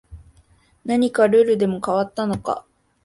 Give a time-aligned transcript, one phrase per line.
[0.83, 2.65] 何かルールでも変わったのか